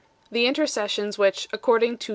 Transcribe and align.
The 0.31 0.47
intercessions 0.47 1.19
which, 1.19 1.47
according 1.53 1.99
to 1.99 2.03
1 2.07 2.07
Apol. 2.07 2.09